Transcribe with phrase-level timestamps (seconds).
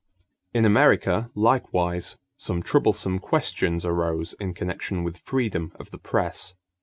[0.51, 6.55] In America, likewise, some troublesome questions arose in connection with freedom of the press.